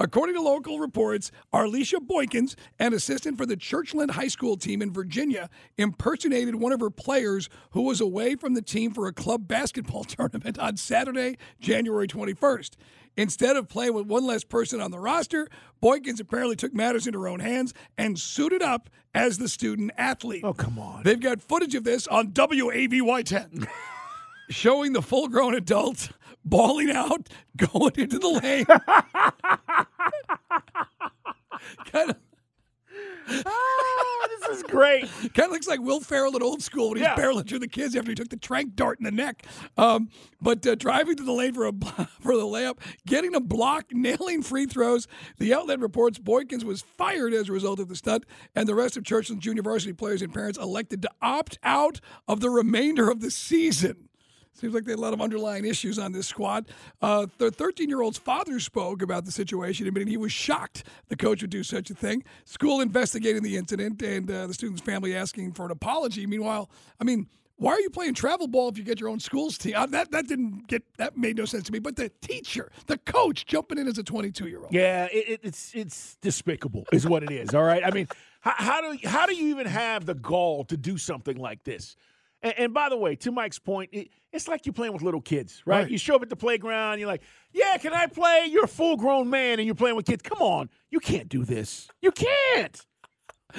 [0.03, 4.95] According to local reports, Arlisha Boykins, an assistant for the Churchland High School team in
[4.95, 9.47] Virginia, impersonated one of her players who was away from the team for a club
[9.47, 12.71] basketball tournament on Saturday, January 21st.
[13.19, 15.47] Instead of playing with one less person on the roster,
[15.83, 20.45] Boykins apparently took matters into her own hands and suited up as the student athlete.
[20.45, 21.03] Oh, come on.
[21.03, 23.69] They've got footage of this on WAVY 10
[24.49, 26.11] showing the full grown adult
[26.45, 29.87] bawling out, going into the lane.
[31.87, 32.17] Kind of.
[33.47, 35.03] Oh, this is great.
[35.35, 37.15] Kind of looks like Will Ferrell at old school when he's Yeah.
[37.15, 39.47] barreling through the kids after he took the trank dart in the neck.
[39.79, 40.09] Um,
[40.41, 41.73] but uh, driving to the lane for a
[42.21, 45.07] for the layup, getting a block, nailing free throws.
[45.39, 48.25] The outlet reports Boykins was fired as a result of the stunt,
[48.57, 52.41] and the rest of Churchland's junior varsity players and parents elected to opt out of
[52.41, 54.09] the remainder of the season.
[54.53, 56.67] Seems like they had a lot of underlying issues on this squad.
[57.01, 61.17] Uh, the 13 year old's father spoke about the situation, admitting he was shocked the
[61.17, 62.23] coach would do such a thing.
[62.45, 66.27] School investigating the incident and uh, the student's family asking for an apology.
[66.27, 67.27] Meanwhile, I mean,
[67.61, 69.75] why are you playing travel ball if you get your own school's team?
[69.77, 71.79] Uh, that that didn't get that made no sense to me.
[71.79, 74.73] But the teacher, the coach, jumping in as a 22 year old.
[74.73, 77.55] Yeah, it, it, it's it's despicable, is what it is.
[77.55, 77.85] All right.
[77.85, 78.09] I mean,
[78.41, 81.97] how, how do how do you even have the gall to do something like this?
[82.43, 85.21] And, and by the way, to Mike's point, it, it's like you're playing with little
[85.21, 85.83] kids, right?
[85.83, 85.91] Right.
[85.91, 87.23] You show up at the playground, you're like,
[87.53, 90.23] "Yeah, can I play?" You're a full grown man, and you're playing with kids.
[90.23, 91.89] Come on, you can't do this.
[92.01, 92.81] You can't.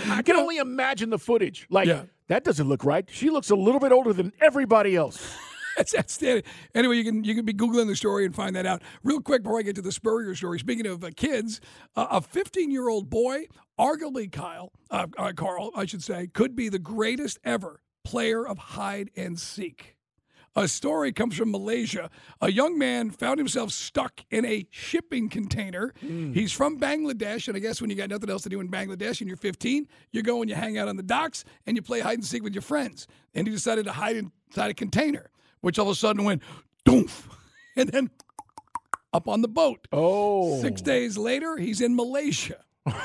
[0.08, 1.67] I can only imagine the footage.
[1.70, 2.04] Like Yeah.
[2.30, 3.08] that doesn't look right.
[3.12, 5.36] She looks a little bit older than everybody else.
[5.78, 6.44] That's outstanding.
[6.76, 9.44] Anyway, you can you can be googling the story and find that out real quick
[9.44, 10.60] before I get to the Spurrier story.
[10.60, 11.60] Speaking of uh, kids,
[11.96, 13.46] uh, a 15 year old boy,
[13.80, 18.58] arguably Kyle, uh, uh, Carl, I should say, could be the greatest ever player of
[18.58, 19.96] hide and seek.
[20.54, 22.10] A story comes from Malaysia.
[22.42, 25.94] A young man found himself stuck in a shipping container.
[26.02, 26.34] Hmm.
[26.34, 29.22] He's from Bangladesh, and I guess when you got nothing else to do in Bangladesh
[29.22, 32.02] and you're 15, you go and you hang out on the docks and you play
[32.02, 33.08] hide and seek with your friends.
[33.34, 35.30] And he decided to hide inside a container,
[35.62, 36.44] which all of a sudden went
[36.86, 37.28] doof,
[37.78, 38.10] and then
[39.14, 39.88] up on the boat.
[39.94, 42.58] Oh, Six days later, he's in Malaysia.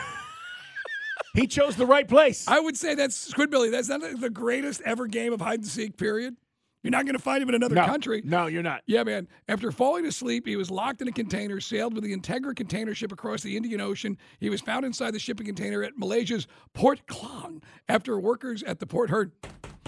[1.37, 2.46] he chose the right place.
[2.49, 3.70] I would say that's Squidbilly.
[3.70, 5.96] That's not the greatest ever game of hide and seek.
[5.96, 6.37] Period.
[6.83, 8.22] You're not going to find him in another no, country.
[8.25, 8.83] No, you're not.
[8.87, 9.27] Yeah, man.
[9.49, 13.11] After falling asleep, he was locked in a container, sailed with the Integra container ship
[13.11, 14.16] across the Indian Ocean.
[14.38, 18.87] He was found inside the shipping container at Malaysia's Port Klang after workers at the
[18.87, 19.33] port heard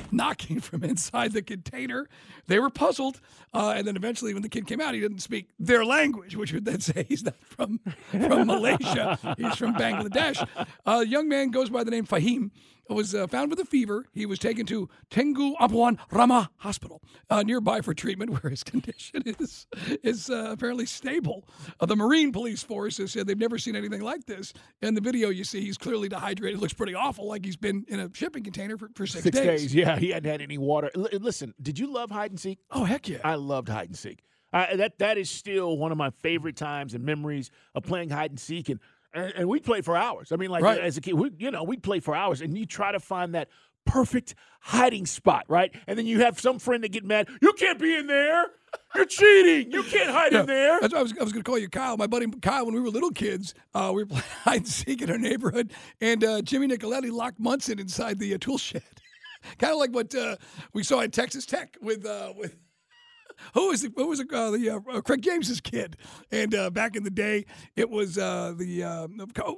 [0.12, 2.08] knocking from inside the container.
[2.46, 3.20] They were puzzled.
[3.54, 6.52] Uh, and then eventually, when the kid came out, he didn't speak their language, which
[6.52, 9.18] would then say he's not from, from Malaysia.
[9.36, 10.46] He's from Bangladesh.
[10.86, 12.50] A young man goes by the name Fahim
[12.94, 14.06] was uh, found with a fever.
[14.12, 19.22] He was taken to Tengku Ampuan Rahimah Hospital uh, nearby for treatment, where his condition
[19.24, 19.66] is
[20.02, 21.48] is uh, apparently stable.
[21.80, 24.52] Uh, the Marine Police Force has said they've never seen anything like this.
[24.82, 26.60] In the video, you see he's clearly dehydrated.
[26.60, 29.74] Looks pretty awful, like he's been in a shipping container for, for six, Six days.
[29.74, 30.90] Yeah, he hadn't had any water.
[30.94, 32.58] L- listen, did you love hide and seek?
[32.70, 33.18] Oh heck yeah!
[33.24, 34.22] I loved hide and seek.
[34.52, 38.40] That that is still one of my favorite times and memories of playing hide and
[38.40, 38.80] seek, and
[39.18, 40.32] and, and we played for hours.
[40.32, 40.80] I mean, like Right.
[40.80, 43.34] as a kid, we, you know, we'd play for hours, and you try to find
[43.34, 43.48] that
[43.86, 45.74] perfect hiding spot, right?
[45.86, 47.28] And then you have some friend that get mad.
[47.40, 48.46] You can't be in there.
[48.94, 49.72] You're cheating.
[49.72, 50.78] You can't hide in there.
[50.80, 51.96] That's why I was, I was going to call you Kyle.
[51.96, 55.00] My buddy Kyle, when we were little kids, uh, we were playing hide and seek
[55.00, 58.82] in our neighborhood, and uh, Jimmy Nicoletti locked Munson inside the uh, tool shed.
[59.58, 60.36] kind of like what uh,
[60.74, 62.56] we saw at Texas Tech with uh, with
[63.54, 65.96] who was the, who was uh, the uh, Craig James's kid,
[66.30, 67.44] and uh, back in the day
[67.76, 69.08] it was uh, the uh,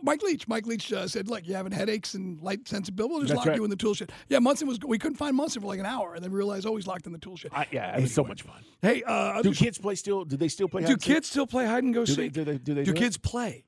[0.03, 0.47] Mike Leach.
[0.49, 3.11] Mike Leach uh, said, "Look, you having headaches and light sensibility?
[3.13, 3.57] We'll just That's lock right.
[3.57, 4.79] you in the tool shed." Yeah, Munson was.
[4.87, 7.13] We couldn't find Munson for like an hour, and then realized, oh, he's locked in
[7.13, 7.51] the tool shed.
[7.55, 8.63] I, yeah, it was so much fun.
[8.83, 10.25] hey, uh, Do kids play still?
[10.25, 10.81] Do they still play?
[10.83, 11.15] do hide and seek?
[11.15, 12.33] kids still play hide and go Do seek?
[12.33, 12.45] they?
[12.45, 12.59] Do they?
[12.59, 12.85] Do they?
[12.85, 13.01] do do it?
[13.03, 13.65] kids play?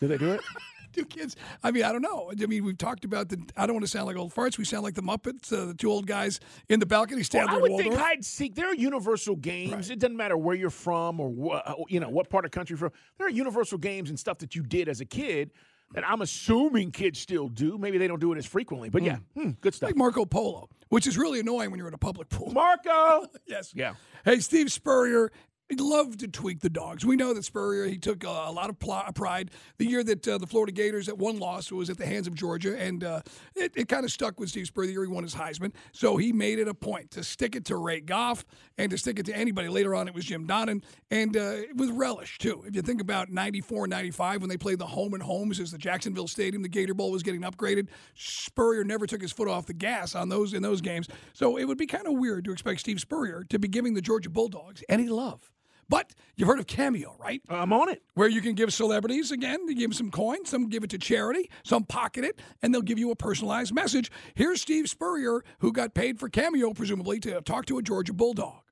[0.00, 0.40] Do they do it?
[0.92, 1.36] Do kids?
[1.62, 2.30] I mean, I don't know.
[2.40, 3.40] I mean, we've talked about the.
[3.56, 4.58] I don't want to sound like old farts.
[4.58, 7.54] We sound like the Muppets, uh, the two old guys in the balcony, Well, Stanley
[7.54, 7.94] I would Waldorf.
[7.94, 8.54] think hide and seek.
[8.54, 9.90] There are universal games.
[9.90, 12.74] It doesn't matter where you're from or what you know what part of the country
[12.74, 12.98] you're from.
[13.18, 15.50] There are universal games and stuff that you did as a kid
[15.92, 17.76] that I'm assuming kids still do.
[17.76, 19.88] Maybe they don't do it as frequently, but yeah, hmm, good stuff.
[19.88, 22.52] like Marco Polo, which is really annoying when you're in a public pool.
[22.52, 23.26] Marco.
[23.46, 23.72] yes.
[23.74, 23.94] Yeah.
[24.24, 25.32] Hey, Steve Spurrier,
[25.78, 27.04] Love to tweak the dogs.
[27.04, 30.26] We know that Spurrier he took uh, a lot of pl- pride the year that
[30.26, 33.20] uh, the Florida Gators at one loss was at the hands of Georgia, and uh,
[33.54, 35.72] it, it kind of stuck with Steve Spurrier the year he won his Heisman.
[35.92, 38.44] So he made it a point to stick it to Ray Goff
[38.78, 39.68] and to stick it to anybody.
[39.68, 42.64] Later on, it was Jim Donnan, and uh, with relish too.
[42.66, 45.78] If you think about '94, '95 when they played the home and homes as the
[45.78, 47.88] Jacksonville Stadium, the Gator Bowl was getting upgraded.
[48.14, 51.08] Spurrier never took his foot off the gas on those in those games.
[51.32, 54.02] So it would be kind of weird to expect Steve Spurrier to be giving the
[54.02, 55.50] Georgia Bulldogs any love.
[55.90, 57.42] But you've heard of Cameo, right?
[57.48, 58.00] I'm on it.
[58.14, 60.98] Where you can give celebrities again, you give them some coins, some give it to
[60.98, 64.10] charity, some pocket it, and they'll give you a personalized message.
[64.36, 68.62] Here's Steve Spurrier, who got paid for Cameo, presumably, to talk to a Georgia Bulldog.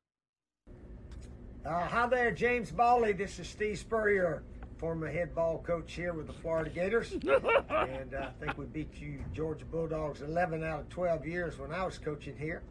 [1.66, 3.12] Uh, hi there, James Bawley.
[3.12, 4.44] This is Steve Spurrier,
[4.78, 7.12] former head ball coach here with the Florida Gators.
[7.12, 11.72] and uh, I think we beat you Georgia Bulldogs 11 out of 12 years when
[11.72, 12.62] I was coaching here.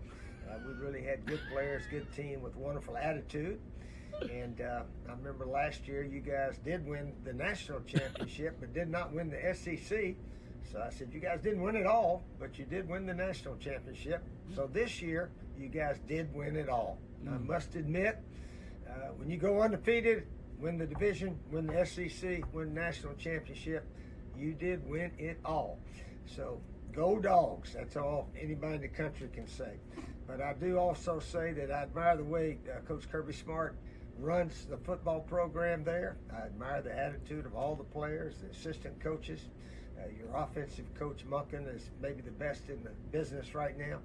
[0.49, 3.59] Uh, we really had good players, good team with wonderful attitude.
[4.21, 8.89] And uh, I remember last year you guys did win the national championship, but did
[8.89, 10.15] not win the SEC.
[10.71, 13.55] So I said, you guys didn't win it all, but you did win the national
[13.57, 14.23] championship.
[14.53, 16.97] So this year, you guys did win it all.
[17.27, 18.19] I must admit,
[18.87, 20.27] uh, when you go undefeated,
[20.59, 23.85] win the division, win the SEC, win the national championship,
[24.37, 25.79] you did win it all.
[26.25, 26.59] So
[26.93, 27.73] go dogs.
[27.73, 29.79] That's all anybody in the country can say.
[30.27, 33.75] But I do also say that I admire the way uh, Coach Kirby Smart
[34.19, 36.17] runs the football program there.
[36.33, 39.41] I admire the attitude of all the players, the assistant coaches.
[39.97, 43.97] Uh, your offensive coach Monken is maybe the best in the business right now,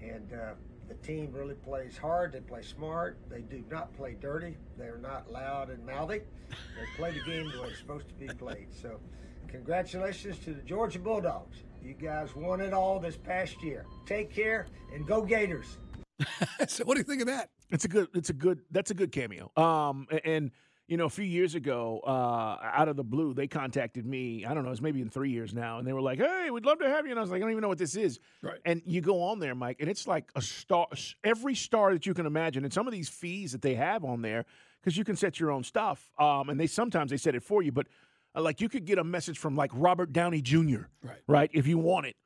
[0.00, 0.52] and uh,
[0.88, 2.32] the team really plays hard.
[2.32, 3.18] They play smart.
[3.28, 4.56] They do not play dirty.
[4.78, 6.20] They're not loud and mouthy.
[6.50, 8.68] They play the game the way it's supposed to be played.
[8.80, 9.00] So,
[9.48, 11.58] congratulations to the Georgia Bulldogs.
[11.82, 13.86] You guys won it all this past year.
[14.06, 15.78] Take care and go Gators.
[16.68, 17.50] so what do you think of that?
[17.70, 18.08] It's a good.
[18.14, 18.60] It's a good.
[18.70, 19.50] That's a good cameo.
[19.56, 20.50] Um, and
[20.86, 24.44] you know, a few years ago, uh, out of the blue, they contacted me.
[24.44, 24.70] I don't know.
[24.70, 27.06] It's maybe in three years now, and they were like, "Hey, we'd love to have
[27.06, 28.58] you." And I was like, "I don't even know what this is." Right.
[28.66, 30.88] And you go on there, Mike, and it's like a star.
[31.22, 34.20] Every star that you can imagine, and some of these fees that they have on
[34.20, 34.44] there,
[34.80, 36.10] because you can set your own stuff.
[36.18, 37.86] Um, and they sometimes they set it for you, but
[38.34, 40.82] uh, like you could get a message from like Robert Downey Jr.
[41.02, 41.18] Right.
[41.26, 41.50] Right.
[41.54, 42.16] If you want it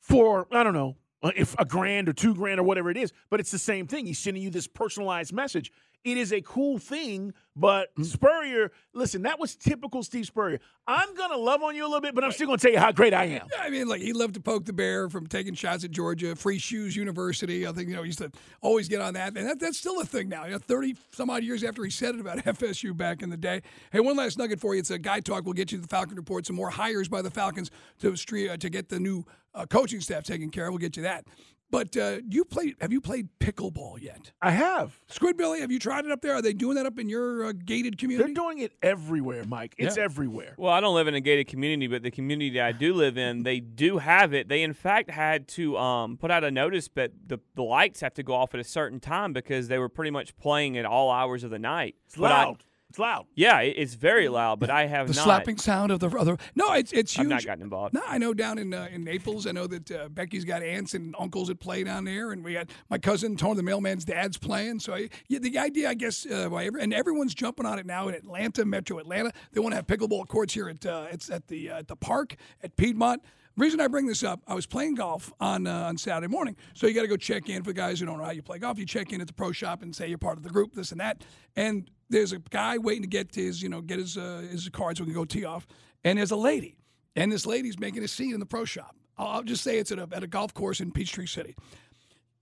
[0.00, 3.12] for I don't know Uh, if a grand or two grand or whatever it is,
[3.28, 4.06] but it's the same thing.
[4.06, 5.72] He's sending you this personalized message.
[6.04, 10.60] It is a cool thing, but Spurrier, listen, that was typical Steve Spurrier.
[10.86, 12.92] I'm gonna love on you a little bit, but I'm still gonna tell you how
[12.92, 13.48] great I am.
[13.52, 16.36] Yeah, I mean, like he loved to poke the bear from taking shots at Georgia,
[16.36, 17.66] Free Shoes University.
[17.66, 18.30] I think you know he used to
[18.62, 20.44] always get on that, and that, that's still a thing now.
[20.44, 23.36] You know, thirty some odd years after he said it about FSU back in the
[23.36, 23.62] day.
[23.90, 24.80] Hey, one last nugget for you.
[24.80, 25.44] It's a guy talk.
[25.44, 26.46] We'll get you the Falcon report.
[26.46, 30.22] Some more hires by the Falcons to uh, to get the new uh, coaching staff
[30.22, 30.72] taken care of.
[30.72, 31.26] We'll get you that.
[31.70, 32.74] But uh, you play?
[32.80, 34.32] Have you played pickleball yet?
[34.40, 34.98] I have.
[35.10, 36.34] Squidbilly, have you tried it up there?
[36.34, 38.32] Are they doing that up in your uh, gated community?
[38.32, 39.74] They're doing it everywhere, Mike.
[39.76, 40.04] It's Yeah.
[40.04, 40.54] everywhere.
[40.56, 43.42] Well, I don't live in a gated community, but the community I do live in,
[43.42, 44.48] they do have it.
[44.48, 48.14] They, in fact, had to um, put out a notice that the, the lights have
[48.14, 51.10] to go off at a certain time because they were pretty much playing at all
[51.10, 51.96] hours of the night.
[52.06, 52.64] It's But I- loud.
[52.98, 53.26] It's loud.
[53.34, 55.24] yeah, it's very loud, but I have the not.
[55.24, 56.36] slapping sound of the other.
[56.54, 57.26] No, it's it's huge.
[57.26, 57.94] I've not gotten involved.
[57.94, 59.46] No, I know down in uh, in Naples.
[59.46, 62.54] I know that uh, Becky's got aunts and uncles that play down there, and we
[62.54, 64.80] got my cousin Tony, the mailman's dad's playing.
[64.80, 67.86] So I, yeah, the idea, I guess, uh, why every, and everyone's jumping on it
[67.86, 69.32] now in Atlanta, Metro Atlanta.
[69.52, 71.96] They want to have pickleball courts here at uh, it's at the uh, at the
[71.96, 73.22] park at Piedmont.
[73.56, 76.86] Reason I bring this up, I was playing golf on uh, on Saturday morning, so
[76.86, 78.78] you got to go check in for guys who don't know how you play golf.
[78.78, 80.92] You check in at the pro shop and say you're part of the group, this
[80.92, 81.24] and that.
[81.56, 84.96] And there's a guy waiting to get his, you know, get his uh, his card
[84.96, 85.66] so we can go tee off.
[86.04, 86.76] And there's a lady,
[87.16, 88.94] and this lady's making a scene in the pro shop.
[89.16, 91.54] I'll, I'll just say it's at a at a golf course in Peachtree City.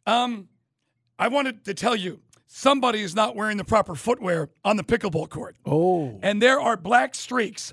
[0.06, 0.48] Um,
[1.18, 5.28] I wanted to tell you somebody is not wearing the proper footwear on the pickleball
[5.28, 7.72] court, Oh, and there are black streaks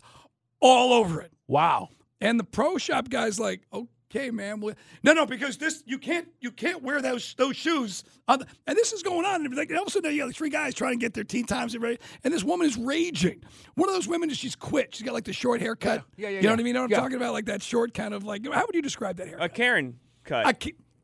[0.60, 1.32] all over it.
[1.48, 1.90] wow.
[2.22, 3.64] And the pro shop guy's like,
[4.16, 4.60] okay, man.
[4.60, 8.04] well- No, no, because this you can't you can't wear those those shoes.
[8.28, 9.46] On the, and this is going on.
[9.46, 11.24] And like all of a sudden, you got like three guys trying to get their
[11.24, 13.44] tee times ready, and this woman is raging.
[13.76, 14.96] One of those women is she's quit.
[14.96, 16.04] She's got like the short haircut.
[16.16, 16.68] Yeah, yeah, yeah, You know what I mean?
[16.68, 17.00] You know what I'm Yeah.
[17.00, 17.34] talking about?
[17.34, 18.46] Like that short kind of like.
[18.52, 19.38] How would you describe that hair?
[19.40, 19.50] A?
[19.50, 20.46] Karen cut.
[20.46, 20.54] I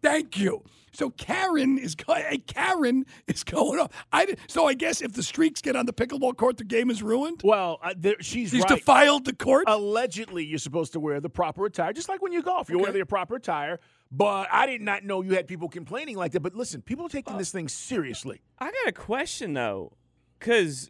[0.01, 0.63] thank you.
[0.91, 3.91] So Karen is Karen is going off.
[4.11, 7.03] I so I guess if the streaks get on the pickleball court, the game is
[7.03, 7.41] ruined.
[7.43, 8.79] Well, uh, there, she's She's right.
[8.79, 9.65] defiled the court.
[9.67, 12.69] Allegedly, you're supposed to wear the proper attire, just like when you golf.
[12.69, 13.79] You wear the proper attire.
[14.11, 16.39] But I did not know you had people complaining like that.
[16.39, 18.41] But listen, people are taking this thing seriously.
[18.57, 19.93] I got a question though,
[20.39, 20.89] because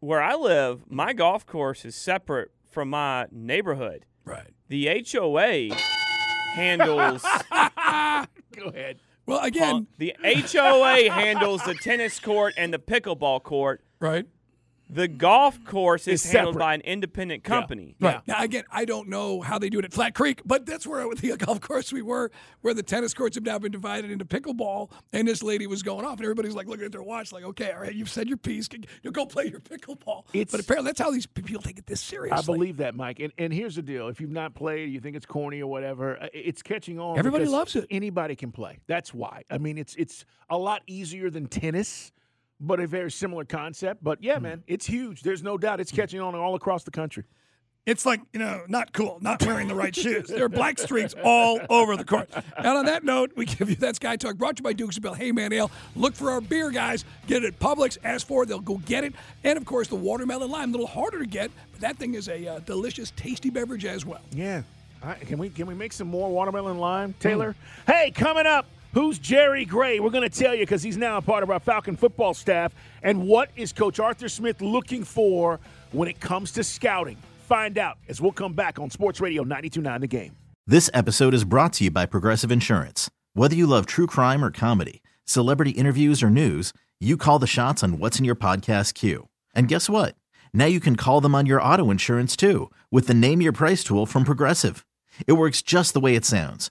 [0.00, 4.06] where I live, my golf course is separate from my neighborhood.
[4.24, 4.48] right.
[4.68, 5.68] The HOA
[6.54, 7.22] handles.
[7.52, 8.98] Go ahead.
[9.26, 13.82] Well, again, the HOA handles the tennis court and the pickleball court.
[14.00, 14.26] right?
[14.90, 16.60] The golf course is It's handled separate.
[16.64, 17.96] by an independent company.
[18.00, 18.20] Right.
[18.26, 21.08] Now, again, I don't know how they do it at Flat Creek, but that's where
[21.08, 22.30] with the golf course we were,
[22.60, 26.04] where the tennis courts have now been divided into pickleball, and this lady was going
[26.04, 28.36] off, and everybody's like looking at their watch, like, okay, all right, you've said your
[28.36, 28.68] piece,
[29.02, 30.24] you go play your pickleball.
[30.34, 32.38] It's- but apparently, that's how these people take it this seriously.
[32.38, 33.20] I believe that, Mike.
[33.20, 36.22] And, and here's the deal: if you've not played, you think it's corny or whatever,
[36.22, 37.18] uh, it's catching on.
[37.18, 37.86] Everybody loves it.
[37.90, 38.80] Anybody can play.
[38.86, 39.44] That's why.
[39.50, 42.12] I mean, it's it's a lot easier than tennis,
[42.66, 44.02] but a very similar concept.
[44.02, 44.24] But Hmm.
[44.24, 45.22] yeah, man, it's huge.
[45.22, 47.24] There's no doubt it's catching on all across the country.
[47.86, 50.28] It's like, you know, not cool, not wearing the right shoes.
[50.28, 52.30] There are black streaks all over the court.
[52.56, 54.96] And on that note, we give you that Sky Talk brought to you by Dukes
[54.96, 55.12] of Bell.
[55.12, 57.04] Hey, man, Ale, look for our beer, guys.
[57.26, 57.98] Get it at Publix.
[58.02, 59.12] Ask for it, they'll go get it.
[59.44, 62.28] And, of course, the watermelon lime, a little harder to get, but that thing is
[62.30, 64.22] a uh, delicious, tasty beverage as well.
[64.32, 64.62] Yeah.
[65.04, 67.54] Right, can we can we make some more watermelon lime, Taylor?
[67.86, 68.64] Hey, coming up,
[68.94, 70.00] who's Jerry Gray?
[70.00, 72.72] We're going to tell you because he's now a part of our Falcon football staff.
[73.02, 75.60] And what is Coach Arthur Smith looking for
[75.92, 77.18] when it comes to scouting?
[77.48, 80.36] Find out as we'll come back on Sports Radio 92.9 The Game.
[80.66, 83.10] This episode is brought to you by Progressive Insurance.
[83.34, 87.82] Whether you love true crime or comedy, celebrity interviews or news, you call the shots
[87.82, 89.28] on what's in your podcast queue.
[89.54, 90.14] And guess what?
[90.54, 93.82] Now you can call them on your auto insurance too with the Name Your Price
[93.82, 94.86] tool from Progressive.
[95.26, 96.70] It works just the way it sounds.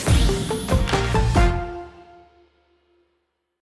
[0.31, 0.60] Bye.